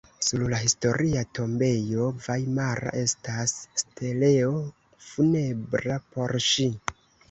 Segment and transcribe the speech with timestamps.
[0.27, 3.55] Sur la Historia tombejo vajmara estas
[3.85, 4.53] steleo
[5.11, 6.73] funebra por ŝi.